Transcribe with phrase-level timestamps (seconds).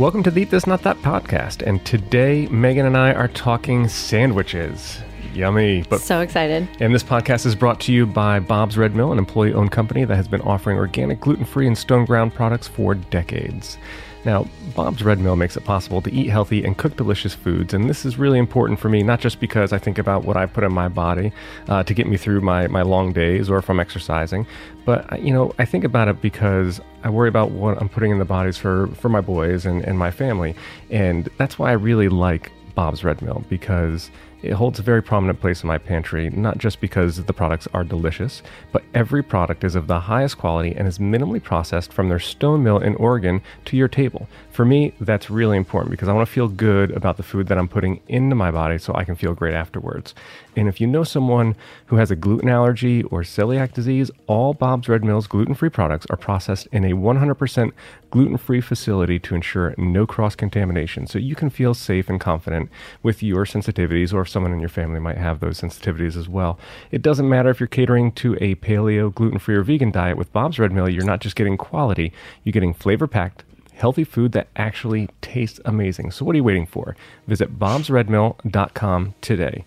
[0.00, 1.60] Welcome to the Eat This Not That podcast.
[1.60, 4.98] And today, Megan and I are talking sandwiches.
[5.34, 5.82] Yummy.
[5.90, 6.66] But so excited.
[6.80, 10.06] And this podcast is brought to you by Bob's Red Mill, an employee owned company
[10.06, 13.76] that has been offering organic, gluten free, and stone ground products for decades.
[14.24, 17.88] Now, Bob's Red Mill makes it possible to eat healthy and cook delicious foods, and
[17.88, 20.62] this is really important for me, not just because I think about what I put
[20.62, 21.32] in my body
[21.68, 24.46] uh, to get me through my, my long days or if I'm exercising,
[24.84, 28.10] but uh, you know, I think about it because I worry about what I'm putting
[28.10, 30.54] in the bodies for, for my boys and, and my family,
[30.90, 34.10] and that's why I really like Bob's Red Mill because
[34.42, 37.84] it holds a very prominent place in my pantry, not just because the products are
[37.84, 42.18] delicious, but every product is of the highest quality and is minimally processed from their
[42.18, 44.28] stone mill in Oregon to your table.
[44.60, 47.56] For me, that's really important because I want to feel good about the food that
[47.56, 50.14] I'm putting into my body so I can feel great afterwards.
[50.54, 54.86] And if you know someone who has a gluten allergy or celiac disease, all Bob's
[54.86, 57.72] Red Mill's gluten free products are processed in a 100%
[58.10, 62.68] gluten free facility to ensure no cross contamination so you can feel safe and confident
[63.02, 66.58] with your sensitivities or if someone in your family might have those sensitivities as well.
[66.90, 70.34] It doesn't matter if you're catering to a paleo, gluten free, or vegan diet with
[70.34, 72.12] Bob's Red Mill, you're not just getting quality,
[72.44, 73.44] you're getting flavor packed
[73.80, 76.10] healthy food that actually tastes amazing.
[76.10, 76.96] So what are you waiting for?
[77.26, 79.64] Visit bobsredmill.com today.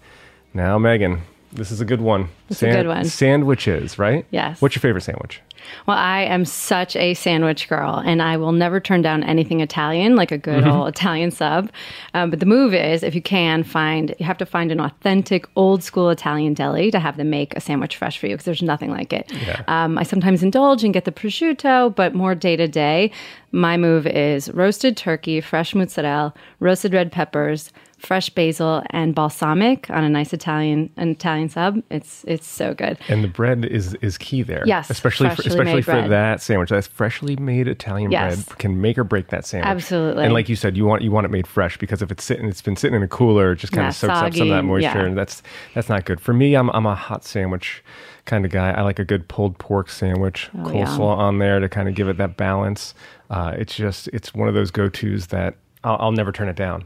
[0.54, 2.30] Now, Megan, this is a good one.
[2.50, 3.06] It's Sand- a good one.
[3.06, 4.26] Sandwiches, right?
[4.32, 4.62] Yes.
[4.62, 5.42] What's your favorite sandwich?
[5.88, 10.18] Well, I am such a sandwich girl, and I will never turn down anything Italian,
[10.18, 10.72] like a good mm-hmm.
[10.72, 11.72] old Italian sub.
[12.14, 15.48] Um, but the move is, if you can find, you have to find an authentic,
[15.56, 18.62] old school Italian deli to have them make a sandwich fresh for you, because there's
[18.62, 19.32] nothing like it.
[19.32, 19.64] Yeah.
[19.68, 23.12] Um, I sometimes indulge and get the prosciutto, but more day to day,
[23.54, 27.72] my move is roasted turkey, fresh mozzarella, roasted red peppers
[28.04, 31.82] fresh basil and balsamic on a nice Italian an Italian sub.
[31.90, 32.98] It's it's so good.
[33.08, 34.64] And the bread is is key there.
[34.66, 36.12] Yes, especially for, especially for bread.
[36.12, 36.70] that sandwich.
[36.70, 38.44] That's freshly made Italian yes.
[38.44, 39.68] bread can make or break that sandwich.
[39.68, 40.26] Absolutely.
[40.26, 42.48] And like you said, you want you want it made fresh because if it's sitting,
[42.48, 44.52] it's been sitting in a cooler, it just kind yeah, of soaks soggy, up some
[44.52, 45.06] of that moisture, yeah.
[45.06, 45.42] and that's
[45.74, 46.20] that's not good.
[46.20, 47.84] For me, I'm I'm a hot sandwich
[48.26, 48.72] kind of guy.
[48.72, 51.24] I like a good pulled pork sandwich, oh, coleslaw yeah.
[51.24, 52.94] on there to kind of give it that balance.
[53.30, 56.56] Uh, it's just it's one of those go tos that I'll, I'll never turn it
[56.56, 56.86] down.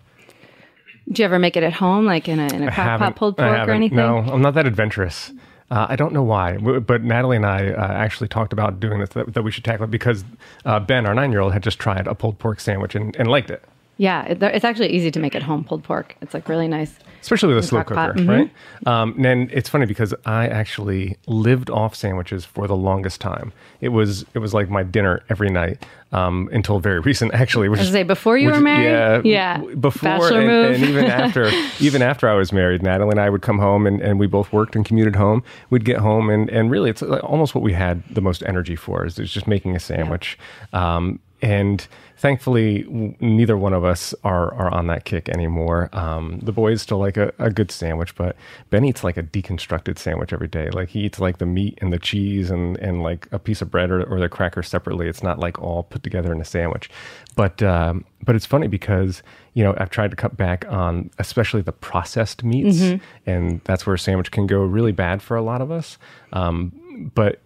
[1.10, 3.38] Do you ever make it at home, like in a, in a crock pot pulled
[3.38, 3.98] pork or anything?
[3.98, 5.32] No, I'm not that adventurous.
[5.70, 9.10] Uh, I don't know why, but Natalie and I uh, actually talked about doing this,
[9.10, 10.24] that, that we should tackle it because
[10.66, 13.28] uh, Ben, our nine year old, had just tried a pulled pork sandwich and, and
[13.30, 13.64] liked it.
[13.98, 16.16] Yeah, it's actually easy to make at home pulled pork.
[16.22, 16.94] It's like really nice.
[17.20, 18.30] Especially with a slow cooker, mm-hmm.
[18.30, 18.52] right?
[18.86, 23.52] Um, and it's funny because I actually lived off sandwiches for the longest time.
[23.82, 27.70] It was it was like my dinner every night um, until very recent, actually.
[27.70, 31.52] Which I say before you which, were married, yeah, yeah, before and, and, even after,
[31.80, 34.54] even after I was married, Natalie and I would come home and, and we both
[34.54, 35.44] worked and commuted home.
[35.72, 39.06] We'd get home and and really, it's almost what we had the most energy for
[39.06, 40.38] is, is just making a sandwich.
[40.72, 40.98] Yeah.
[40.98, 42.86] Um, and thankfully,
[43.20, 45.90] neither one of us are are on that kick anymore.
[45.94, 48.36] Um, the boys still like a, a good sandwich, but
[48.70, 50.70] Ben eats like a deconstructed sandwich every day.
[50.70, 53.72] Like he eats like the meat and the cheese and and like a piece of
[53.72, 55.08] bread or, or the cracker separately.
[55.08, 56.90] It's not like all put together in a sandwich.
[57.36, 59.22] But um, but it's funny because
[59.54, 63.30] you know I've tried to cut back on especially the processed meats, mm-hmm.
[63.30, 65.98] and that's where a sandwich can go really bad for a lot of us.
[66.34, 67.42] Um, but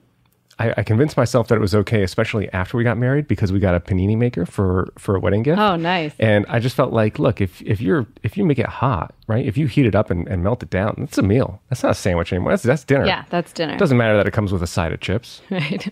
[0.61, 3.59] I, I, convinced myself that it was okay, especially after we got married, because we
[3.59, 5.59] got a panini maker for for a wedding gift.
[5.59, 6.13] Oh, nice!
[6.19, 9.45] And I just felt like, look, if if you're if you make it hot, right?
[9.45, 11.61] If you heat it up and, and melt it down, that's a meal.
[11.69, 12.51] That's not a sandwich anymore.
[12.51, 13.05] That's that's dinner.
[13.05, 13.73] Yeah, that's dinner.
[13.73, 15.91] It doesn't matter that it comes with a side of chips, right?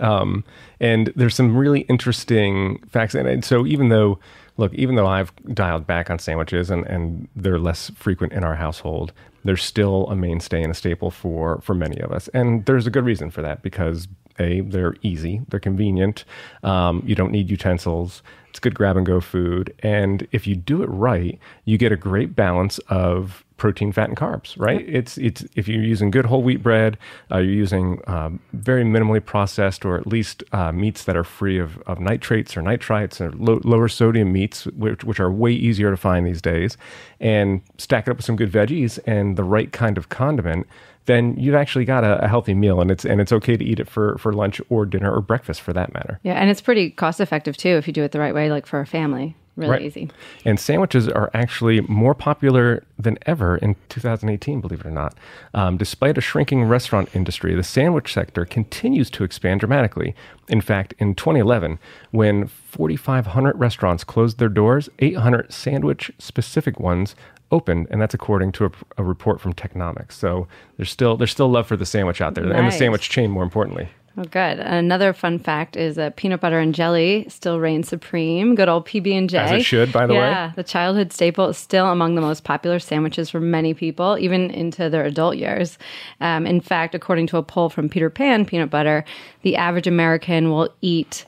[0.00, 0.44] Um,
[0.80, 4.18] and there's some really interesting facts, and, and so even though
[4.56, 8.56] look, even though I've dialed back on sandwiches and, and they're less frequent in our
[8.56, 9.12] household,
[9.46, 12.28] they're still a mainstay and a staple for for many of us.
[12.28, 14.08] And there's a good reason for that because
[14.38, 16.24] a they're easy, they're convenient.
[16.62, 18.22] Um, you don't need utensils.
[18.50, 21.96] It's good grab and go food, and if you do it right, you get a
[21.96, 24.54] great balance of protein, fat, and carbs.
[24.58, 24.80] Right?
[24.80, 24.94] Yep.
[24.94, 26.98] It's it's if you're using good whole wheat bread,
[27.30, 31.58] uh, you're using um, very minimally processed or at least uh, meats that are free
[31.58, 35.90] of, of nitrates or nitrites or low, lower sodium meats, which which are way easier
[35.90, 36.76] to find these days,
[37.20, 40.66] and stack it up with some good veggies and the right kind of condiment
[41.06, 43.80] then you've actually got a, a, healthy meal and it's and it's okay to eat
[43.80, 46.20] it for for lunch or dinner or breakfast for that matter.
[46.22, 48.66] Yeah, and it's pretty cost effective too if you do it the right way like
[48.66, 49.36] for a family.
[49.56, 49.82] Really right.
[49.82, 50.10] easy.
[50.44, 55.14] And sandwiches are actually more popular than ever in 2018, believe it or not.
[55.54, 60.14] Um, despite a shrinking restaurant industry, the sandwich sector continues to expand dramatically.
[60.48, 61.78] In fact, in 2011,
[62.10, 67.16] when 4,500 restaurants closed their doors, 800 sandwich specific ones
[67.50, 70.12] opened, and that's according to a, a, report from Technomic.
[70.12, 72.56] So there's still there's still love for the sandwich out there, nice.
[72.56, 73.88] and the sandwich chain, more importantly.
[74.18, 74.58] Oh, good.
[74.60, 78.54] Another fun fact is that peanut butter and jelly still reign supreme.
[78.54, 79.38] Good old PB and J.
[79.38, 80.20] As it should, by the way.
[80.20, 84.50] Yeah, the childhood staple is still among the most popular sandwiches for many people, even
[84.50, 85.76] into their adult years.
[86.20, 89.04] Um, in fact, according to a poll from Peter Pan Peanut Butter,
[89.42, 91.26] the average American will eat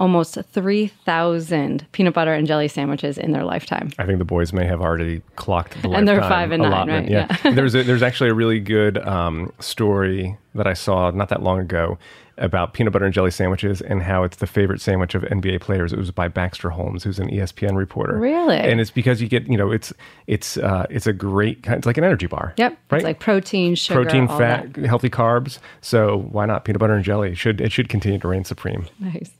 [0.00, 3.90] almost 3,000 peanut butter and jelly sandwiches in their lifetime.
[3.98, 7.08] I think the boys may have already clocked the And they're five and nine, right?
[7.08, 7.36] Yeah.
[7.44, 7.50] Yeah.
[7.54, 11.60] there's a, there's actually a really good um, story that I saw not that long
[11.60, 11.98] ago
[12.40, 15.92] about peanut butter and jelly sandwiches and how it's the favorite sandwich of NBA players.
[15.92, 18.16] It was by Baxter Holmes, who's an ESPN reporter.
[18.16, 18.56] Really?
[18.56, 19.92] And it's because you get, you know, it's
[20.26, 21.78] it's uh, it's a great kind.
[21.78, 22.54] It's like an energy bar.
[22.56, 22.78] Yep.
[22.90, 22.98] Right.
[22.98, 24.86] It's like protein, sugar, Protein, fat, that.
[24.86, 25.58] healthy carbs.
[25.80, 27.32] So why not peanut butter and jelly?
[27.32, 28.86] It should it should continue to reign supreme.
[28.98, 29.30] Nice.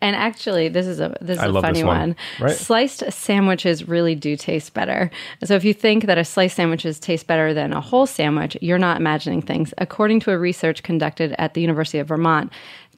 [0.00, 1.98] And actually, this is a this is I a funny one.
[1.98, 2.16] one.
[2.40, 2.56] Right.
[2.56, 5.10] Sliced sandwiches really do taste better.
[5.44, 8.78] So if you think that a sliced sandwiches taste better than a whole sandwich, you're
[8.78, 9.72] not imagining things.
[9.78, 12.50] According to a research conducted at the University of Vermont, on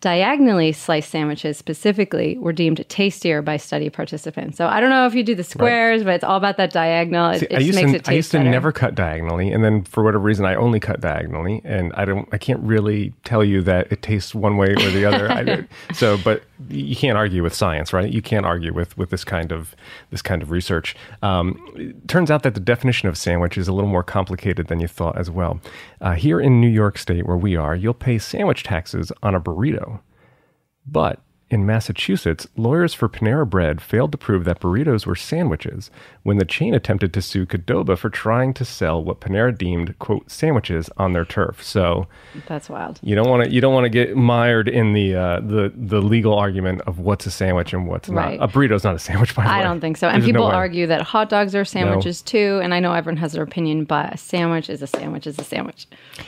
[0.04, 4.58] diagonally sliced sandwiches specifically were deemed tastier by study participants.
[4.58, 7.30] So I don't know if you do the squares, but it's all about that diagonal.
[7.30, 8.94] It, See, it I just used makes to it taste I used to never cut
[8.94, 12.60] diagonally, and then for whatever reason I only cut diagonally, and I don't I can't
[12.60, 15.32] really tell you that it tastes one way or the other.
[15.32, 18.12] I, so, but you can't argue with science, right?
[18.12, 19.74] You can't argue with with this kind of
[20.10, 20.94] this kind of research.
[21.22, 24.80] Um, it turns out that the definition of sandwich is a little more complicated than
[24.80, 25.60] you thought as well.
[26.02, 29.40] Uh, here in New York State, where we are, you'll pay sandwich taxes on a
[29.40, 29.93] burrito.
[30.86, 31.20] But
[31.50, 35.88] in Massachusetts, lawyers for Panera Bread failed to prove that burritos were sandwiches
[36.24, 40.28] when the chain attempted to sue Qdoba for trying to sell what Panera deemed quote
[40.30, 41.62] sandwiches on their turf.
[41.62, 42.08] So
[42.48, 42.98] That's wild.
[43.02, 46.00] you don't want to you don't want to get mired in the uh, the the
[46.00, 48.40] legal argument of what's a sandwich and what's Right.
[48.40, 48.50] not.
[48.50, 49.54] A burrito's not a sandwich, by the way.
[49.56, 50.08] I don't think so.
[50.08, 50.54] And There's people way.
[50.54, 52.58] argue that hot dogs are sandwiches too.
[52.64, 55.44] And I know everyone has their opinion, but a sandwich is a sandwich is a
[55.44, 55.86] sandwich.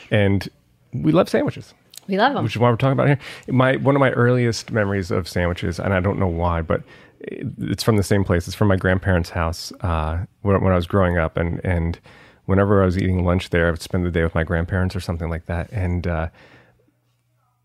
[0.09, 0.47] and
[0.93, 1.73] we love sandwiches.
[2.07, 2.43] We love them.
[2.43, 3.19] which is why we're talking about here.
[3.47, 6.83] My one of my earliest memories of sandwiches, and I don't know why, but
[7.19, 8.47] it's from the same place.
[8.47, 11.99] It's from my grandparents' house uh, when, when I was growing up, and and
[12.45, 14.99] whenever I was eating lunch there, I would spend the day with my grandparents or
[14.99, 16.07] something like that, and.
[16.07, 16.29] Uh,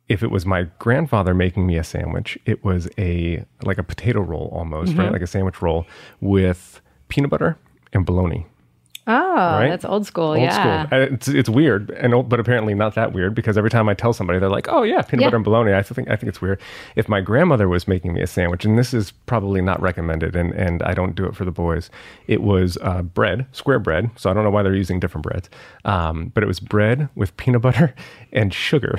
[0.08, 4.20] if it was my grandfather making me a sandwich, it was a like a potato
[4.20, 5.10] roll almost, right?
[5.10, 5.86] Like a sandwich roll
[6.20, 7.56] with peanut butter
[7.94, 8.44] and bologna.
[9.06, 9.68] Oh, Right?
[9.68, 10.26] that's old school.
[10.32, 10.86] Old yeah.
[10.86, 10.98] school.
[11.00, 14.12] It's, it's weird, and old, but apparently not that weird because every time I tell
[14.12, 15.26] somebody, they're like, "Oh yeah, peanut Yeah.
[15.26, 16.60] butter and bologna." I think I think it's weird.
[16.94, 20.52] If my grandmother was making me a sandwich, and this is probably not recommended, and
[20.54, 21.90] and I don't do it for the boys.
[22.28, 24.10] It was uh, bread, square bread.
[24.16, 25.50] So I don't know why they're using different breads,
[25.84, 27.94] um, but it was bread with peanut butter
[28.32, 28.98] and sugar.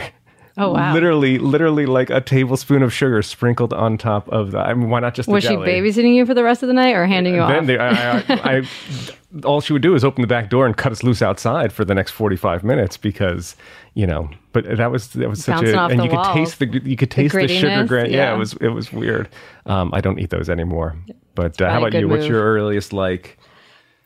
[0.56, 0.94] Oh, wow.
[0.94, 4.60] Literally, literally like a tablespoon of sugar sprinkled on top of the.
[4.60, 6.74] I mean, why not just the Was she babysitting you for the rest of the
[6.74, 7.66] night or handing you then off?
[7.66, 8.68] they, I, I, I,
[9.46, 11.84] all she would do is open the back door and cut us loose outside for
[11.84, 13.56] the next forty five minutes because
[13.96, 14.30] you know.
[14.52, 16.98] But that was that was such Bouncing a and the you could taste the you
[16.98, 18.18] could taste the, sugar grittiness, gran- yeah.
[18.18, 18.36] yeah.
[18.36, 19.30] it was it was weird.
[19.66, 20.96] Um, I don't eat those anymore.
[21.34, 22.02] But uh, how about you?
[22.02, 23.40] good What's your earliest like?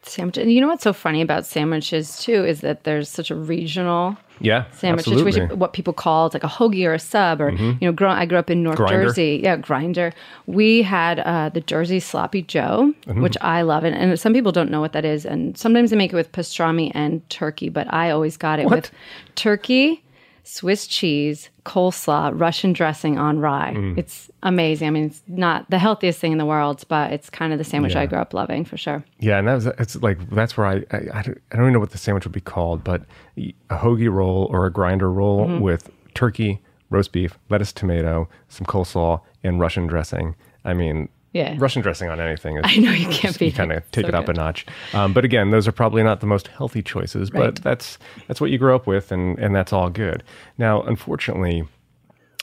[0.03, 0.37] Sandwich.
[0.37, 4.17] And you know what's so funny about sandwiches too is that there's such a regional
[4.39, 5.31] Yeah, sandwich absolutely.
[5.31, 5.59] situation.
[5.59, 8.25] What people call it's like a hoagie or a sub, or you know, grow, I
[8.25, 9.05] grew up in North Grinder.
[9.05, 9.39] Jersey.
[9.43, 10.13] Yeah, grinder.
[10.45, 13.21] We had uh, the Jersey sloppy Joe, Mm-hmm.
[13.21, 15.25] which I love, and, and some people don't know what that is.
[15.25, 18.75] And sometimes they make it with pastrami and turkey, but I always got it What?
[18.75, 18.91] with
[19.35, 20.03] turkey,
[20.47, 23.73] Swiss cheese, coleslaw, Russian dressing on rye.
[23.75, 23.97] Mm.
[23.97, 24.87] It's amazing.
[24.87, 27.65] I mean, it's not the healthiest thing in the world, but it's kind of the
[27.65, 28.01] sandwich Yeah.
[28.01, 29.03] I grew up loving for sure.
[29.19, 31.91] Yeah, and that was it's like that's where I I, I, don't, even know what
[31.91, 33.01] the sandwich would be called, but
[33.37, 35.59] a hoagie roll or a grinder roll Mm-hmm.
[35.59, 40.35] with turkey, roast beef, lettuce, tomato, some coleslaw, and Russian dressing.
[40.63, 41.55] I mean, Yeah.
[41.59, 42.57] Russian dressing on anything.
[42.57, 44.35] Is, I know you can't beat kind of take So it up good.
[44.37, 44.65] a notch.
[44.93, 48.49] Um, but again, those are probably not the most healthy choices, but that's that's what
[48.49, 50.23] you grow up with, and and that's all good.
[50.57, 51.67] Now, unfortunately,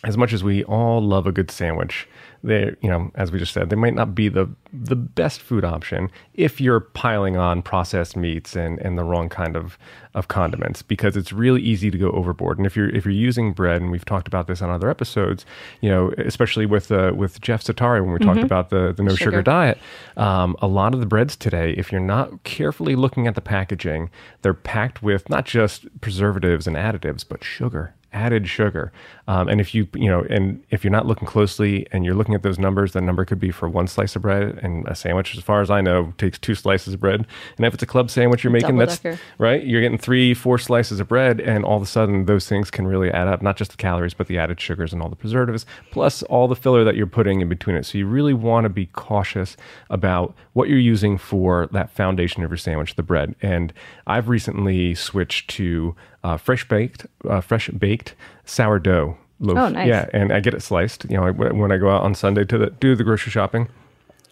[0.04, 2.06] as much as we all love a good sandwich,
[2.44, 5.64] they, you know, as we just said, they might not be the the best food
[5.64, 9.78] option if you're piling on processed meats and, and the wrong kind of,
[10.14, 12.58] of condiments because it's really easy to go overboard.
[12.58, 15.46] And if you're if you're using bread, and we've talked about this on other episodes,
[15.80, 19.14] you know, especially with uh, with Jeff Csatari when we talked about the the no
[19.14, 19.42] sugar, Sugar.
[19.42, 19.78] diet,
[20.16, 24.10] um, a lot of the breads today, if you're not carefully looking at the packaging,
[24.42, 28.92] they're packed with not just preservatives and additives, but sugar added sugar.
[29.26, 32.34] Um, and if you, you know, and if you're not looking closely and you're looking
[32.34, 35.36] at those numbers, the number could be for one slice of bread and a sandwich,
[35.36, 37.26] as far as I know, takes two slices of bread.
[37.56, 39.64] And if it's a club sandwich you're making, Double that's right.
[39.64, 42.86] You're getting three, four slices of bread, and all of a sudden those things can
[42.86, 45.66] really add up, not just the calories, but the added sugars and all the preservatives,
[45.90, 47.84] plus all the filler that you're putting in between it.
[47.84, 49.56] So you really want to be cautious
[49.90, 53.34] about what you're using for that foundation of your sandwich, the bread.
[53.42, 53.72] And
[54.06, 58.14] I've recently switched to uh, fresh baked, uh, fresh baked
[58.44, 59.58] sourdough loaf.
[59.58, 59.86] Oh, nice.
[59.86, 61.04] Yeah, and I get it sliced.
[61.04, 63.68] You know, I, when I go out on Sunday to the, do the grocery shopping,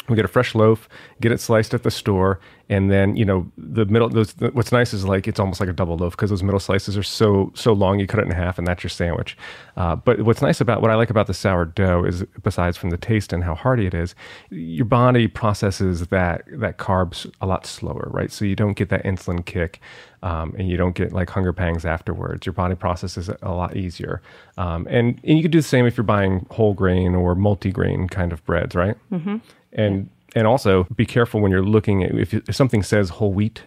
[0.09, 0.89] we get a fresh loaf,
[1.21, 4.09] get it sliced at the store, and then you know the middle.
[4.09, 6.59] Those, the, what's nice is like it's almost like a double loaf because those middle
[6.59, 8.01] slices are so so long.
[8.01, 9.37] You cut it in half, and that's your sandwich.
[9.77, 12.97] Uh, but what's nice about what I like about the sourdough is, besides from the
[12.97, 14.15] taste and how hearty it is,
[14.51, 18.33] your body processes that that carbs a lot slower, right?
[18.33, 19.81] So you don't get that insulin kick.
[20.25, 22.47] Um, and you don't get like hunger pangs afterwards.
[22.47, 24.23] Your body processes it a lot easier.
[24.57, 27.73] Um, and, and you could do the same if you're buying whole grain or multi
[27.73, 28.97] grain kind of breads, right?
[29.11, 29.39] Mm-hmm.
[29.73, 33.65] And and also be careful when you're looking at if, if something says whole wheat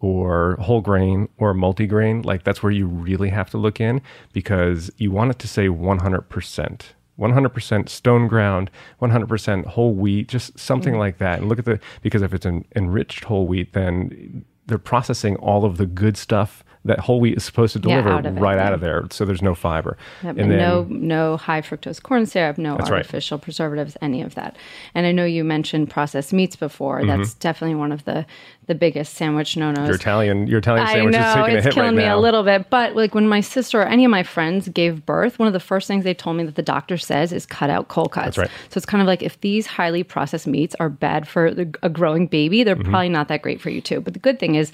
[0.00, 4.00] or whole grain or multigrain, like that's where you really have to look in
[4.32, 6.80] because you want it to say 100%.
[7.18, 8.70] 100% stone ground,
[9.02, 10.98] 100% whole wheat, just something Mm.
[10.98, 11.40] like that.
[11.40, 15.64] And look at the, because if it's an enriched whole wheat, then they're processing all
[15.64, 18.40] of the good stuff that whole wheat is supposed to Yeah, deliver out of it,
[18.40, 18.66] right yeah.
[18.66, 19.06] out of there.
[19.10, 19.96] So there's no fiber.
[20.24, 22.98] Yep, and no no high fructose corn syrup, no That's right.
[22.98, 24.56] artificial preservatives, any of that.
[24.94, 27.04] And I know you mentioned processed meats before.
[27.04, 28.26] That's definitely one of the
[28.66, 29.86] the biggest sandwich no nos.
[29.86, 32.04] your Italian, your Italian I sandwich know is taking it's a hit killing right me
[32.04, 32.18] now.
[32.18, 35.38] a little bit, but like when my sister or any of my friends gave birth,
[35.38, 37.88] one of the first things they told me that the doctor says is cut out
[37.88, 38.36] cold cuts.
[38.36, 38.50] That's right.
[38.68, 41.88] So it's kind of like if these highly processed meats are bad for the, a
[41.88, 42.90] growing baby, they're Mm-hmm.
[42.90, 44.00] probably not that great for you too.
[44.02, 44.70] But the good thing is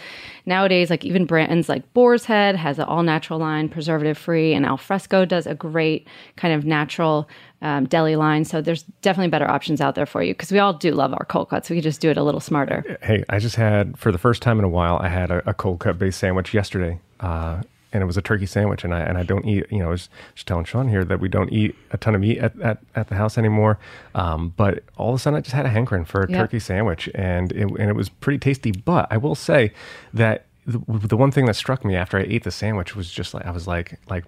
[0.47, 4.65] nowadays, like even brands like Boar's Head has an all natural line, preservative free, and
[4.67, 7.29] Alfresco does a great kind of natural.
[7.63, 10.75] Um, deli line, so there's definitely better options out there for you because we all
[10.75, 11.71] do love our cold cuts.
[11.71, 12.99] We could just do it a little smarter.
[13.01, 14.99] Hey, I just had for the first time in a while.
[14.99, 17.63] I had a, a cold cut based sandwich yesterday, uh,
[17.95, 18.85] and it was a turkey sandwich.
[18.85, 19.65] And I and I don't eat.
[19.71, 22.21] You know, I was just telling Sean here that we don't eat a ton of
[22.21, 23.79] meat at, at, at the house anymore.
[24.15, 26.39] Um, but all of a sudden, I just had a hankering for a Yep.
[26.39, 28.73] turkey sandwich, and it, and it was pretty tasty.
[28.73, 29.73] But I will say
[30.13, 33.33] that the, the one thing that struck me after I ate the sandwich was just
[33.35, 34.25] like I was like like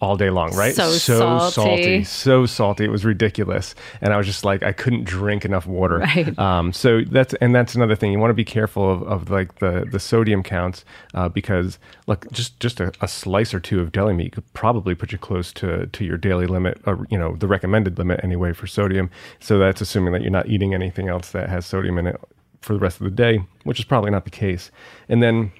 [0.00, 0.74] all day long, right?
[0.74, 2.04] So salty, salty.
[2.04, 2.84] so salty.
[2.84, 5.98] It was ridiculous, and I was just like, I couldn't drink enough water.
[5.98, 6.38] Right.
[6.38, 8.12] Um, so that's and that's another thing.
[8.12, 10.84] You want to be careful of, of like the the sodium counts
[11.14, 14.94] uh, because look, just just a, a slice or two of deli meat could probably
[14.94, 18.52] put you close to to your daily limit, or you know, the recommended limit anyway
[18.52, 19.10] for sodium.
[19.40, 22.20] So that's assuming that you're not eating anything else that has sodium in it
[22.60, 24.70] for the rest of the day, which is probably not the case.
[25.08, 25.52] And then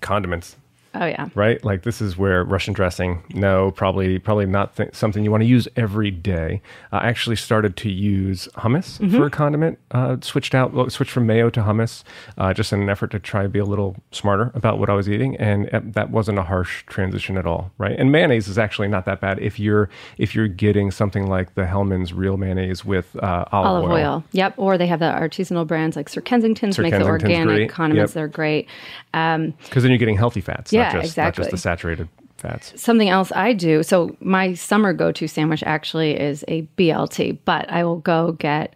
[0.00, 0.56] condiments
[0.94, 1.62] Oh yeah, right?
[1.64, 5.46] Like this is where Russian dressing, no, probably probably not th- something you want to
[5.46, 6.60] use every day.
[6.92, 9.16] I actually started to use hummus Mm-hmm.
[9.16, 9.78] for a condiment.
[9.90, 12.04] Uh, switched out, well, switched from mayo to hummus,
[12.38, 14.94] uh, just in an effort to try to be a little smarter about what I
[14.94, 17.96] was eating, and uh, that wasn't a harsh transition at all, right?
[17.98, 21.66] And mayonnaise is actually not that bad if you're if you're getting something like the
[21.66, 24.24] Hellmann's real mayonnaise with uh, olive, olive oil.
[24.32, 24.54] Yep.
[24.56, 27.70] Or they have the artisanal brands like Sir Kensington's Sir make Kensington's the organic great.
[27.70, 28.10] condiments.
[28.10, 28.14] Yep.
[28.14, 28.68] They're great.
[29.12, 32.72] because then you're getting healthy fats, Yeah, not just not just the saturated fats.
[32.80, 33.82] Something else I do.
[33.82, 38.74] So my summer go-to sandwich actually is a BLT, but I will go get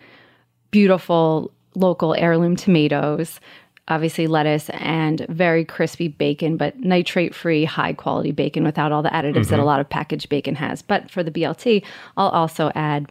[0.71, 3.41] beautiful local heirloom tomatoes,
[3.89, 9.55] obviously lettuce and very crispy bacon, but nitrate-free, high-quality bacon without all the additives that
[9.55, 9.67] a mm-hmm.
[9.67, 10.83] lot of packaged bacon has.
[10.83, 11.85] But for the BLT,
[12.17, 13.11] I'll also add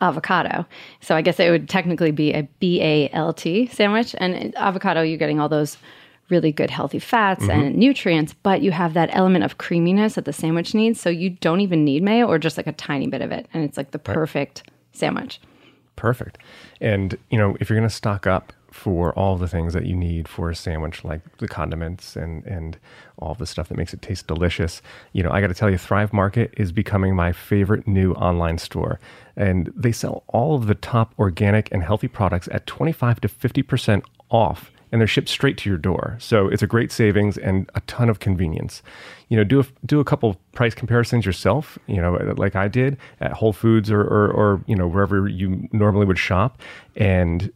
[0.00, 0.66] avocado.
[1.00, 4.14] So I guess it would technically be a BALT sandwich.
[4.18, 5.76] And avocado, you're getting all those
[6.28, 7.50] really good healthy fats mm-hmm.
[7.50, 11.00] and nutrients, but you have that element of creaminess that the sandwich needs.
[11.00, 13.46] So you don't even need mayo or just like a tiny bit of it.
[13.52, 15.40] And it's like the perfect sandwich.
[15.96, 16.38] Perfect.
[16.80, 19.94] And, you know, if you're going to stock up for all the things that you
[19.94, 22.76] need for a sandwich, like the condiments and, and
[23.18, 25.78] all the stuff that makes it taste delicious, you know, I got to tell you,
[25.78, 28.98] Thrive Market is becoming my favorite new online store.
[29.36, 34.02] And they sell all of the top organic and healthy products at 25 to 50%
[34.30, 36.16] off and they're shipped straight to your door.
[36.20, 38.80] So it's a great savings and a ton of convenience.
[39.28, 42.96] You know, do a, do a couple price comparisons yourself, you know, like I did
[43.20, 46.62] at Whole Foods or, or, or you know, wherever you normally would shop
[46.94, 47.50] and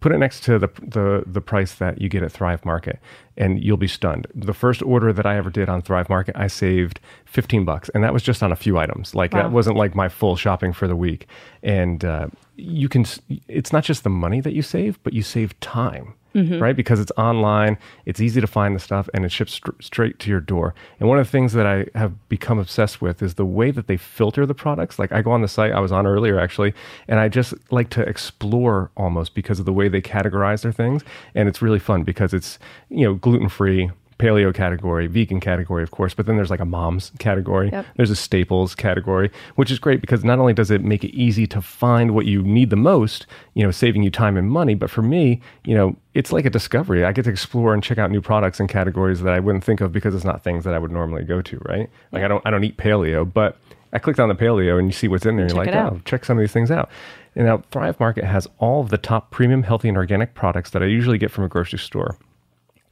[0.00, 2.98] put it next to the, the the price that you get at Thrive Market,
[3.36, 4.26] and you'll be stunned.
[4.34, 8.02] The first order that I ever did on Thrive Market, I saved fifteen bucks, and
[8.02, 9.14] that was just on a few items.
[9.14, 9.42] Like Wow.
[9.42, 11.26] that wasn't like my full shopping for the week.
[11.62, 13.04] And uh, you can,
[13.48, 16.14] it's not just the money that you save, but you save time.
[16.34, 16.62] Mm-hmm.
[16.62, 20.20] Right, because it's online, it's easy to find the stuff, and it ships str- straight
[20.20, 20.74] to your door.
[21.00, 23.88] And one of the things that I have become obsessed with is the way that
[23.88, 24.98] they filter the products.
[24.98, 26.72] Like I go on the site I was on earlier actually,
[27.08, 31.02] and I just like to explore almost because of the way they categorize their things,
[31.34, 32.58] and it's really fun because it's
[32.90, 36.64] you know gluten free, paleo category, vegan category, of course, but then there's like a
[36.64, 37.70] mom's category.
[37.72, 37.86] Yep.
[37.96, 41.46] There's a staples category, which is great because not only does it make it easy
[41.48, 44.90] to find what you need the most, you know, saving you time and money, but
[44.90, 47.04] for me, you know, it's like a discovery.
[47.04, 49.80] I get to explore and check out new products and categories that I wouldn't think
[49.80, 51.88] of because it's not things that I would normally go to, right?
[52.12, 53.56] Like I don't I don't eat paleo, but
[53.92, 55.46] I clicked on the paleo and you see what's in there.
[55.46, 56.90] You're Check like, oh, check some of these things out.
[57.34, 60.82] And now Thrive Market has all of the top premium, healthy, and organic products that
[60.82, 62.16] I usually get from a grocery store.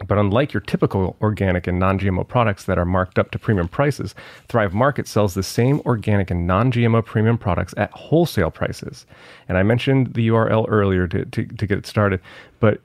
[0.06, 3.66] But unlike your typical organic and non GMO products that are marked up to premium
[3.66, 4.14] prices,
[4.48, 9.06] Thrive Market sells the same organic and non GMO premium products at wholesale prices.
[9.48, 12.20] And I mentioned the URL earlier to, to, to get it started,
[12.60, 12.80] but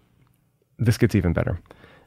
[0.79, 1.59] this gets even better.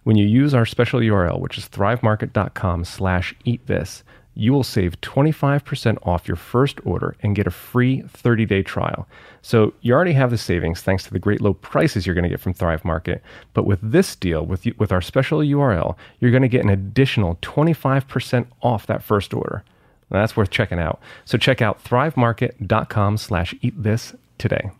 [0.03, 4.03] When you use our special URL, which is thrivemarket.com slash eat this,
[4.37, 9.09] you will save 25% off your first order and get a free 30-day trial.
[9.41, 12.29] So you already have the savings thanks to the great low prices you're going to
[12.29, 13.23] get from Thrive Market.
[13.55, 17.37] But with this deal, with, with our special URL, you're going to get an additional
[17.37, 19.65] 25% off that first order.
[20.11, 21.01] Now, that's worth checking out.
[21.25, 24.71] So check out thrivemarket.com slash eat this today.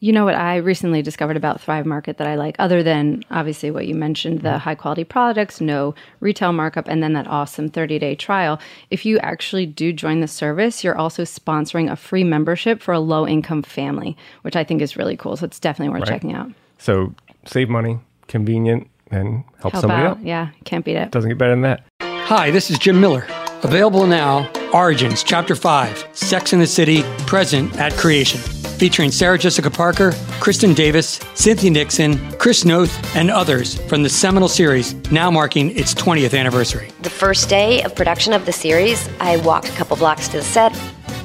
[0.00, 3.70] You know what I recently discovered about Thrive Market that I like, other than obviously
[3.70, 4.58] what you mentioned the mm-hmm.
[4.58, 8.58] high quality products, no retail markup, and then that awesome 30 day trial.
[8.90, 13.00] If you actually do join the service, you're also sponsoring a free membership for a
[13.00, 15.36] low income family, which I think is really cool.
[15.36, 16.50] So it's definitely worth checking out.
[16.78, 20.18] So save money, convenient, and help, Help somebody out.
[20.18, 20.24] out.
[20.24, 21.10] Yeah, can't beat it.
[21.10, 21.84] Doesn't get better than that.
[22.00, 23.26] Hi, this is Jim Miller.
[23.62, 28.40] Available now, Origins, Chapter 5, Sex and the City, present at creation.
[28.80, 34.48] Featuring Sarah Jessica Parker, Kristin Davis, Cynthia Nixon, Chris Noth, and others from the seminal
[34.48, 36.90] series, now marking its 20th anniversary.
[37.02, 40.42] The first day of production of the series, I walked a couple blocks to the
[40.42, 40.74] set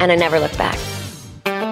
[0.02, 0.78] and I never looked back.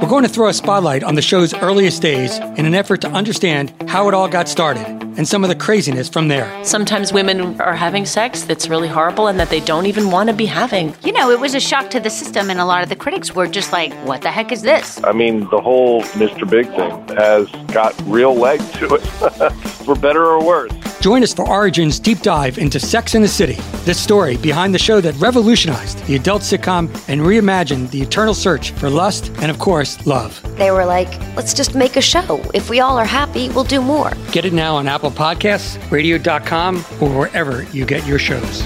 [0.03, 3.07] We're going to throw a spotlight on the show's earliest days in an effort to
[3.07, 6.65] understand how it all got started and some of the craziness from there.
[6.65, 10.36] Sometimes women are having sex that's really horrible and that they don't even want to
[10.36, 10.93] be having.
[11.05, 13.33] You know, it was a shock to the system, and a lot of the critics
[13.33, 15.01] were just like, what the heck is this?
[15.05, 16.50] I mean, the whole Mr.
[16.50, 19.00] Big thing has got real legs to it,
[19.86, 20.74] for better or worse.
[21.03, 24.79] Join us for Origin's deep dive into Sex and the City, the story behind the
[24.79, 29.60] show that revolutionized the adult sitcom and reimagined the eternal search for lust and, of
[29.60, 30.41] course, love.
[30.57, 32.41] They were like, let's just make a show.
[32.53, 34.13] If we all are happy, we'll do more.
[34.31, 38.66] Get it now on Apple Podcasts, radio.com, or wherever you get your shows.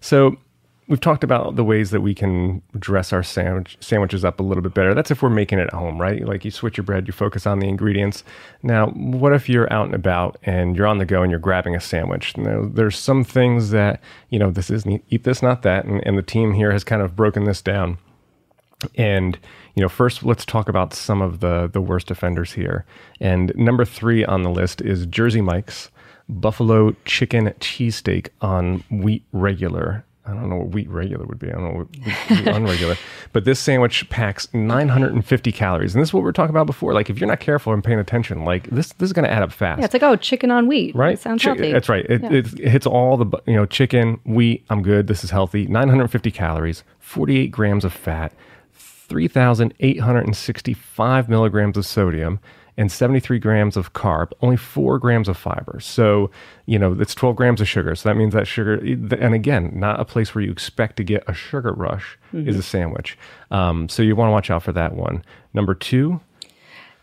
[0.00, 0.38] So
[0.88, 4.62] we've talked about the ways that we can dress our sandwich, sandwiches up a little
[4.62, 4.94] bit better.
[4.94, 6.24] That's if we're making it at home, right?
[6.26, 8.24] Like you switch your bread, you focus on the ingredients.
[8.62, 11.76] Now, what if you're out and about and you're on the go and you're grabbing
[11.76, 12.36] a sandwich?
[12.36, 15.84] Now, there's some things that, you know, this is eat this, not that.
[15.84, 17.98] And, and the team here has kind of broken this down.
[18.94, 19.38] And
[19.74, 22.84] you know, first let's talk about some of the the worst offenders here.
[23.20, 25.90] And number three on the list is Jersey Mike's
[26.28, 30.04] buffalo chicken cheesesteak on wheat regular.
[30.28, 31.48] I don't know what wheat regular would be.
[31.48, 32.98] I don't know what wheat, wheat unregular.
[33.32, 36.92] But this sandwich packs 950 calories, and this is what we were talking about before.
[36.92, 39.42] Like, if you're not careful and paying attention, like this, this is going to add
[39.42, 40.94] up fast Yeah, it's like, oh, chicken on wheat.
[40.94, 41.14] right?
[41.14, 41.72] It sounds Chi- healthy.
[41.72, 42.04] That's right.
[42.04, 44.66] It, it, it hits all the you know chicken, wheat.
[44.68, 45.06] I'm good.
[45.06, 45.66] This is healthy.
[45.66, 48.34] 950 calories, 48 grams of fat,
[48.74, 52.38] 3,865 milligrams of sodium,
[52.78, 54.30] and 73 grams of carb.
[54.40, 55.78] Only four grams of fiber.
[55.80, 56.30] So
[56.64, 57.94] you know it's 12 grams of sugar.
[57.94, 61.24] So that means that sugar, and again, not a place where you expect to get
[61.26, 63.18] a sugar rush is a sandwich.
[63.50, 65.24] Um, so you want to watch out for that one.
[65.52, 66.20] Number two,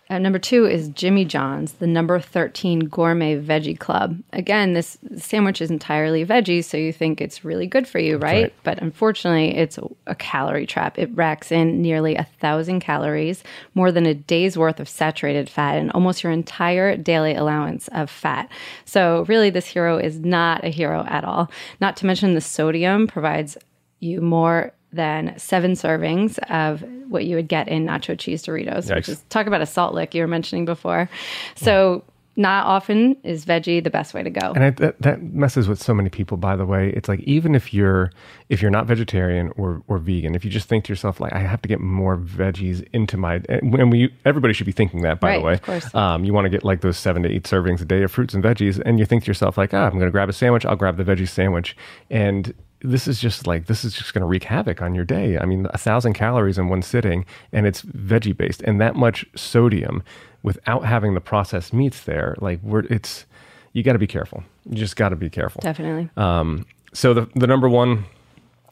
[0.07, 4.21] Uh, number two is Jimmy John's, the number 13 gourmet veggie club.
[4.33, 8.43] Again, this sandwich is entirely veggie, so you think it's really good for you, right?
[8.43, 8.53] right.
[8.63, 10.99] But unfortunately, it's a calorie trap.
[10.99, 15.75] It racks in nearly a thousand calories, more than a day's worth of saturated fat,
[15.77, 18.47] and almost your entire daily allowance of fat.
[18.85, 21.49] So, really, this hero is not a hero at all.
[21.81, 23.57] Not to mention the sodium provides
[23.99, 29.05] you more than seven servings of what you would get in nacho cheese Doritos, which
[29.05, 29.09] Yikes.
[29.09, 31.09] is talk about a salt lick you were mentioning before.
[31.55, 32.03] So,
[32.37, 34.51] not often is veggie the best way to go.
[34.53, 37.55] and I, that, that messes with so many people by the way it's like even
[37.55, 38.11] if you're
[38.49, 41.39] if you're not vegetarian or, or vegan if you just think to yourself like i
[41.39, 45.29] have to get more veggies into my and we everybody should be thinking that by
[45.29, 45.95] Right, the way of course.
[45.95, 48.33] um, you want to get like those seven to eight servings a day of fruits
[48.33, 50.65] and veggies and you think to yourself like ah i'm going to grab a sandwich
[50.65, 51.77] i'll grab the veggie sandwich
[52.09, 52.53] and
[52.89, 55.37] this is just like this is just going to wreak havoc on your day.
[55.37, 59.25] I mean a thousand calories in one sitting and it's veggie based and that much
[59.35, 60.03] sodium
[60.43, 63.25] without having the processed meats there like we're it's
[63.73, 64.43] you got to be careful.
[64.69, 65.59] You just got to be careful.
[65.61, 66.09] Definitely.
[66.15, 68.05] um, so the, the number one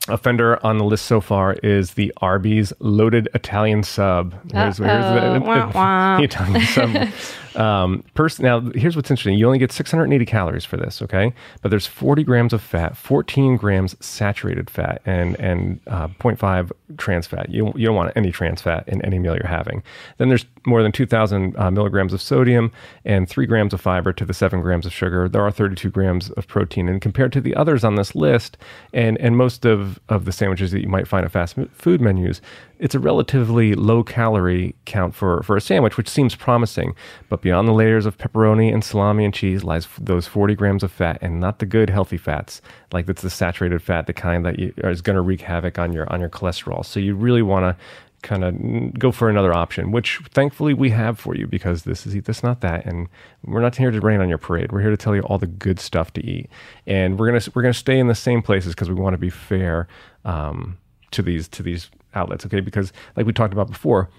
[0.09, 4.33] offender on the list so far is the Arby's loaded Italian sub.
[4.51, 6.17] Here's, here's the, Wah, wah.
[6.17, 7.09] the Italian sub.
[7.55, 9.37] Um, pers- now, here's what's interesting.
[9.37, 11.33] You only get 680 calories for this, okay?
[11.61, 17.27] But there's 40 grams of fat, 14 grams saturated fat, and and uh, 0.5 trans
[17.27, 17.49] fat.
[17.49, 19.83] You, you don't want any trans fat in any meal you're having.
[20.17, 22.71] Then there's more than 2,000 uh, milligrams of sodium
[23.05, 25.27] and 3 grams of fiber to the 7 grams of sugar.
[25.27, 26.87] There are 32 grams of protein.
[26.87, 28.57] And compared to the others on this list,
[28.93, 32.41] and, and most of, of the sandwiches that you might find at fast food menus,
[32.79, 36.95] it's a relatively low calorie count for, for a sandwich, which seems promising.
[37.29, 40.91] But beyond the layers of pepperoni and salami and cheese lies those 40 grams of
[40.91, 44.59] fat, and not the good healthy fats, like that's the saturated fat, the kind that
[44.59, 46.85] you, is going to wreak havoc on your on your cholesterol.
[46.85, 47.81] So you really want to
[48.23, 52.15] kind of go for another option, which thankfully we have for you because this is
[52.15, 53.07] eat this, not that, and
[53.45, 54.71] we're not here to rain on your parade.
[54.71, 56.49] We're here to tell you all the good stuff to eat,
[56.87, 59.29] and we're gonna we're gonna stay in the same places because we want to be
[59.29, 59.87] fair
[60.25, 60.77] um,
[61.11, 62.45] to these to these outlets.
[62.45, 64.09] Okay, because like we talked about before,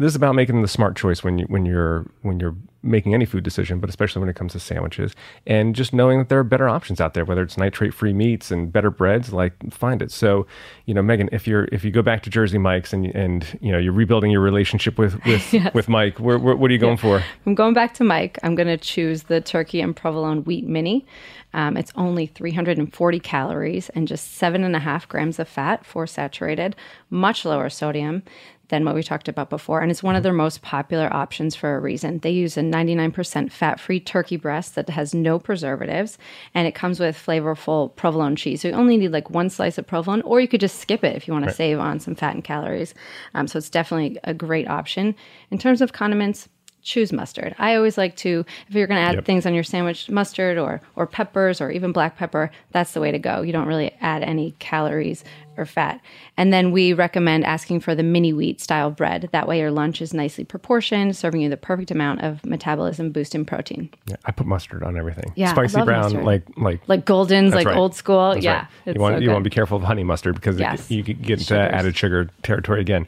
[0.00, 3.26] this is about making the smart choice when you when you're when you're making any
[3.26, 5.14] food decision, but especially when it comes to sandwiches,
[5.46, 8.72] and just knowing that there are better options out there, whether it's nitrate-free meats and
[8.72, 10.10] better breads, like find it.
[10.10, 10.46] So,
[10.86, 13.70] you know, Megan, if you're if you go back to Jersey Mike's and and you
[13.70, 15.74] know you're rebuilding your relationship with with Yes.
[15.74, 17.22] with Mike, where, where, what are you going for?
[17.46, 18.38] I'm going back to Mike.
[18.42, 21.06] I'm going to choose the turkey and provolone wheat mini.
[21.52, 26.06] Um, it's only 340 calories and just seven and a half grams of fat, four
[26.06, 26.76] saturated,
[27.10, 28.22] much lower sodium
[28.70, 29.80] than what we talked about before.
[29.80, 32.18] And it's one of their most popular options for a reason.
[32.20, 36.16] They use a 99% fat free turkey breast that has no preservatives
[36.54, 38.62] and it comes with flavorful provolone cheese.
[38.62, 41.16] So you only need like one slice of provolone, or you could just skip it
[41.16, 42.94] if you want to save on some fat and calories.
[43.34, 45.14] Um, so it's definitely a great option.
[45.50, 46.48] In terms of condiments,
[46.82, 47.54] choose mustard.
[47.58, 49.24] I always like to, if you're going to add Yep.
[49.24, 53.10] things on your sandwich, mustard or or peppers or even black pepper, that's the way
[53.12, 53.42] to go.
[53.42, 55.24] You don't really add any calories
[55.56, 56.00] or fat.
[56.38, 59.28] And then we recommend asking for the mini wheat style bread.
[59.32, 63.44] That way your lunch is nicely proportioned, serving you the perfect amount of metabolism boosting
[63.44, 63.90] protein.
[64.06, 65.32] Yeah, I put mustard on everything.
[65.36, 66.24] Yeah, spicy brown, mustard.
[66.24, 67.76] like like Like Gulden's, like right.
[67.76, 68.32] old school.
[68.34, 68.66] That's yeah.
[68.86, 68.94] right.
[68.96, 71.30] You want so you want to be careful of honey mustard because it- you get
[71.40, 71.72] into Sugars.
[71.72, 73.06] added sugar territory again.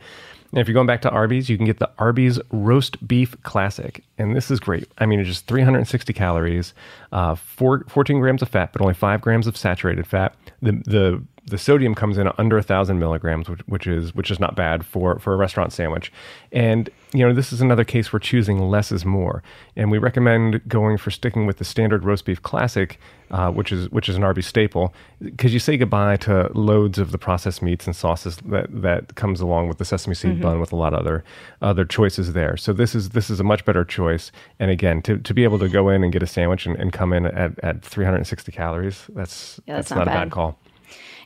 [0.52, 4.04] And if you're going back to Arby's, you can get the Arby's roast beef classic,
[4.22, 4.88] and this is great.
[4.98, 6.74] I mean, it's just 360 calories,
[7.10, 10.34] uh, four, 14 grams of fat, but only five grams of saturated fat.
[10.60, 14.38] The the the sodium comes in under a thousand milligrams, which, which is which is
[14.38, 16.12] not bad for for a restaurant sandwich.
[16.52, 19.42] And you know, this is another case where choosing less is more,
[19.76, 22.98] and we recommend going for sticking with the standard roast beef classic,
[23.32, 27.10] uh, which is which is an Arby's staple, because you say goodbye to loads of
[27.10, 30.72] the processed meats and sauces that that comes along with the sesame seed bun with
[30.72, 31.24] a lot of other
[31.60, 32.56] other choices there.
[32.56, 34.11] So this is this is a much better choice.
[34.58, 36.92] And again, to, to be able to go in and get a sandwich and, and
[36.92, 40.24] come in at, at 360 calories, that's Yeah, that's that's, not not, a bad.
[40.24, 40.58] bad call.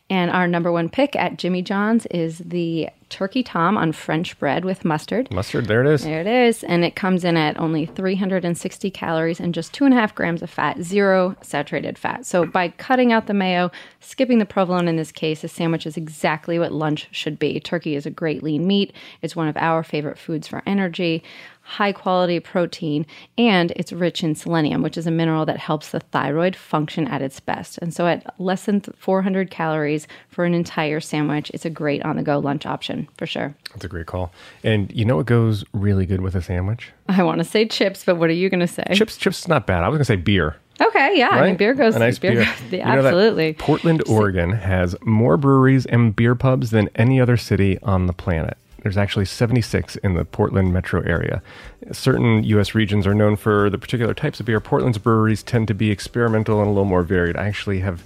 [0.09, 4.65] And our number one pick at Jimmy John's is the turkey tom on French bread
[4.65, 5.31] with mustard.
[5.33, 6.05] Mustard, there it is.
[6.05, 6.63] There it is.
[6.65, 10.43] And it comes in at only 360 calories and just two and a half grams
[10.43, 12.25] of fat, zero saturated fat.
[12.25, 13.71] So by cutting out the mayo,
[14.01, 17.59] skipping the provolone in this case, a sandwich is exactly what lunch should be.
[17.59, 18.93] Turkey is a great lean meat.
[19.23, 21.23] It's one of our favorite foods for energy,
[21.67, 23.05] high quality protein,
[23.37, 27.21] and it's rich in selenium, which is a mineral that helps the thyroid function at
[27.21, 27.77] its best.
[27.79, 32.15] And so at less than 400 calories for an entire sandwich, it's a great on
[32.17, 33.55] the go lunch option for sure.
[33.73, 34.33] That's a great call.
[34.63, 36.93] And you know what goes really good with a sandwich?
[37.09, 38.85] I want to say chips, but what are you going to say?
[38.95, 39.83] Chips, chips is not bad.
[39.83, 40.57] I was going to say beer.
[40.81, 41.31] Okay, yeah.
[41.31, 41.97] I mean, beer goes.
[41.97, 42.45] a nice beer, beer.
[42.45, 43.55] goes- yeah, absolutely.
[43.55, 48.57] Portland, Oregon has more breweries and beer pubs than any other city on the planet.
[48.87, 51.43] There's actually 76 in the Portland metro area.
[51.91, 52.73] Certain U.S.
[52.73, 54.61] regions are known for the particular types of beer.
[54.61, 57.37] Portland's breweries tend to be experimental and a little more varied.
[57.37, 58.05] I actually have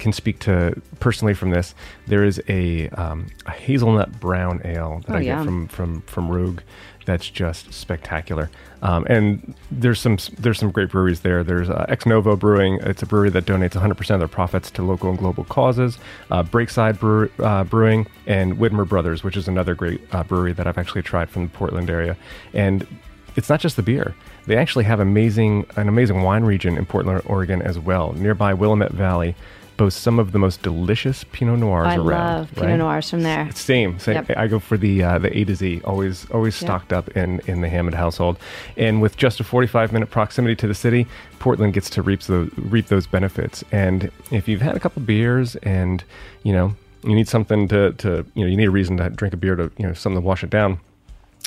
[0.00, 1.76] can speak to personally from this.
[2.08, 6.28] There is a, um, a hazelnut brown ale that Oh, I get from from from
[6.28, 6.62] Rogue
[7.06, 8.50] that's just spectacular.
[8.82, 11.42] Um, and there's some there's some great breweries there.
[11.42, 12.78] There's uh, Ex Novo Brewing.
[12.82, 15.98] It's a brewery that donates 100% of their profits to local and global causes.
[16.30, 20.78] Uh, Breakside uh, Brewing and Widmer Brothers, which is another great uh, brewery that I've
[20.78, 22.16] actually tried from the Portland area.
[22.52, 22.86] And
[23.36, 24.14] it's not just the beer.
[24.46, 28.12] They actually have amazing an amazing wine region in Portland, Oregon as well.
[28.12, 29.34] Nearby Willamette Valley
[29.76, 32.06] boasts some of the most delicious Pinot Noirs I around.
[32.38, 32.76] love Pinot right?
[32.76, 33.50] Noirs from there.
[33.52, 34.14] Same, same.
[34.14, 34.30] Yep.
[34.36, 35.80] I go for the uh, the A to Z.
[35.84, 36.66] Always, always Yep.
[36.68, 38.38] stocked up in in the Hammond household.
[38.76, 41.06] And with just a 45 minute proximity to the city,
[41.38, 43.64] Portland gets to reap the reap those benefits.
[43.72, 46.02] And if you've had a couple beers and
[46.42, 49.34] you know you need something to to you know you need a reason to drink
[49.34, 50.78] a beer to you know something to wash it down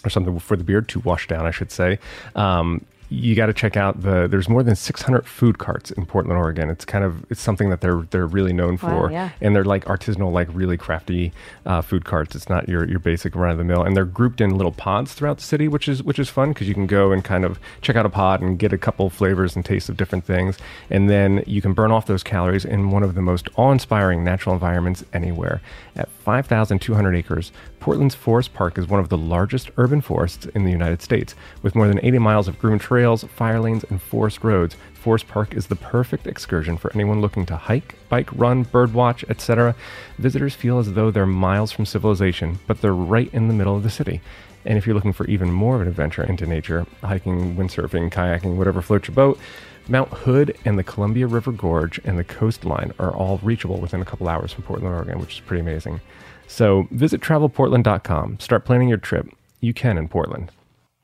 [0.05, 1.99] or something for the beard to wash down, I should say.
[2.35, 4.27] Um, you got to check out the.
[4.27, 6.69] There's more than 600 food carts in Portland, Oregon.
[6.69, 9.29] It's kind of it's something that they're they're really known Wow, for, yeah.
[9.41, 11.33] and they're like artisanal, like really crafty
[11.65, 12.35] uh, food carts.
[12.35, 15.13] It's not your your basic run of the mill, and they're grouped in little pods
[15.13, 17.59] throughout the city, which is which is fun because you can go and kind of
[17.81, 20.57] check out a pod and get a couple flavors and tastes of different things,
[20.89, 24.53] and then you can burn off those calories in one of the most awe-inspiring natural
[24.53, 25.61] environments anywhere.
[25.95, 30.71] At 5,200 acres, Portland's Forest Park is one of the largest urban forests in the
[30.71, 34.75] United States, with more than 80 miles of groomed trails, fire lanes, and forest roads.
[34.93, 39.73] Forest Park is the perfect excursion for anyone looking to hike, bike, run, birdwatch, etc.
[40.17, 43.83] Visitors feel as though they're miles from civilization, but they're right in the middle of
[43.83, 44.19] the city.
[44.65, 48.57] And if you're looking for even more of an adventure into nature, hiking, windsurfing, kayaking,
[48.57, 49.39] whatever floats your boat,
[49.87, 54.05] Mount Hood and the Columbia River Gorge and the coastline are all reachable within a
[54.05, 56.01] couple hours from Portland, Oregon, which is pretty amazing.
[56.47, 58.41] So visit travelportland.com.
[58.41, 59.29] Start planning your trip.
[59.61, 60.51] You can in Portland.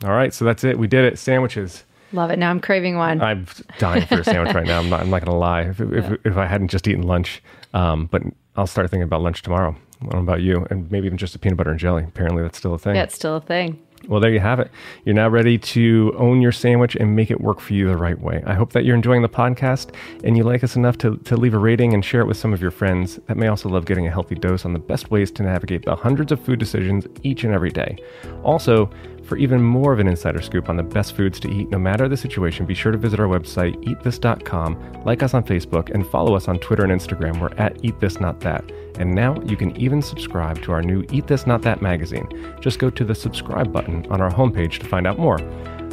[0.03, 0.77] All right, so that's it.
[0.77, 1.17] We did it.
[1.17, 1.86] Sandwiches.
[2.12, 2.38] Love it.
[2.39, 3.21] Now I'm craving one.
[3.21, 3.47] I'm
[3.79, 4.79] dying for a sandwich right now.
[4.79, 5.01] I'm not.
[5.01, 5.62] I'm not gonna lie.
[5.63, 7.41] If, if, if I hadn't just eaten lunch,
[7.73, 8.21] um, but
[8.55, 9.75] I'll start thinking about lunch tomorrow.
[10.01, 10.65] What about you?
[10.69, 12.03] And maybe even just a peanut butter and jelly.
[12.03, 12.95] Apparently, that's still a thing.
[12.95, 13.81] yeah, it's still a thing.
[14.08, 14.69] Well, there you have it.
[15.03, 18.19] You're now ready to own your sandwich and make it work for you the right
[18.19, 18.43] way.
[18.45, 21.55] I hope that you're enjoying the podcast and you like us enough to, to leave
[21.55, 24.05] a rating and share it with some of your friends that may also love getting
[24.05, 27.43] a healthy dose on the best ways to navigate the hundreds of food decisions each
[27.43, 27.97] and every day.
[28.43, 28.91] Also,
[29.25, 32.07] for even more of an insider scoop on the best foods to eat no matter
[32.07, 36.35] the situation, be sure to visit our website, eatthis.com, like us on Facebook, and follow
[36.35, 37.39] us on Twitter and Instagram.
[37.39, 38.63] We're at Eat This Not That.
[38.99, 42.57] And now you can even subscribe to our new Eat This Not That magazine.
[42.61, 45.39] Just go to the subscribe button on our homepage to find out more.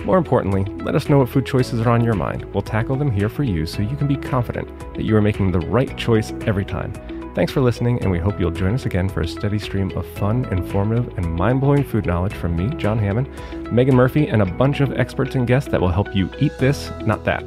[0.04, 2.44] More importantly, let us know what food choices are on your mind.
[2.52, 5.52] We'll tackle them here for you so you can be confident that you are making
[5.52, 6.92] the right choice every time.
[7.34, 10.06] Thanks for listening, and we hope you'll join us again for a steady stream of
[10.18, 13.26] fun, informative, and mind blowing food knowledge from me, John Hammond,
[13.72, 16.90] Megan Murphy, and a bunch of experts and guests that will help you eat this,
[17.06, 17.42] not that.